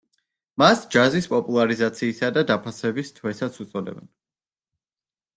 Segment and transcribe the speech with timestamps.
[0.61, 4.09] მას ჯაზის პოპულარიზაციისა და დაფასების თვესაც უწოდებენ.